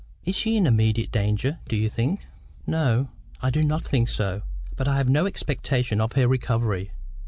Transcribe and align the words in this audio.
Is 0.25 0.33
she 0.35 0.57
in 0.57 0.65
immediate 0.65 1.11
danger, 1.11 1.59
do 1.67 1.75
you 1.75 1.87
think?" 1.87 2.25
"No. 2.65 3.09
I 3.39 3.51
do 3.51 3.61
not 3.63 3.83
think 3.83 4.09
so. 4.09 4.41
But 4.75 4.87
I 4.87 4.95
have 4.97 5.09
no 5.09 5.27
expectation 5.27 6.01
of 6.01 6.13
her 6.13 6.27
recovery. 6.27 6.89